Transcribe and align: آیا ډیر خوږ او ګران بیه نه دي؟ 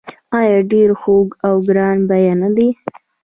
آیا 0.39 0.59
ډیر 0.71 0.89
خوږ 1.01 1.27
او 1.47 1.53
ګران 1.67 1.97
بیه 2.09 2.33
نه 2.41 2.49
دي؟ 2.55 2.67